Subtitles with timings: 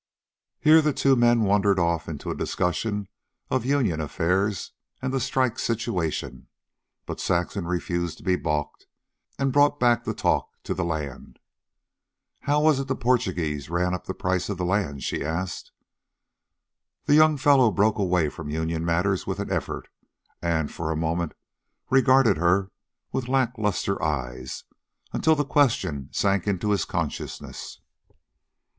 [0.59, 3.07] Here the two men wandered off into a discussion
[3.51, 6.47] of union affairs and the strike situation;
[7.05, 8.87] but Saxon refused to be balked,
[9.37, 11.37] and brought back the talk to the land.
[12.39, 15.71] "How was it the Portuguese ran up the price of land?" she asked.
[17.05, 19.87] The young fellow broke away from union matters with an effort,
[20.41, 21.35] and for a moment
[21.91, 22.71] regarded her
[23.11, 24.63] with lack luster eyes,
[25.13, 27.81] until the question sank into his consciousness.